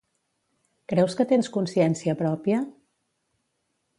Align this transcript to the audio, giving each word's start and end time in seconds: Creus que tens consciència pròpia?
Creus 0.93 1.15
que 1.19 1.27
tens 1.33 1.51
consciència 1.59 2.17
pròpia? 2.23 2.65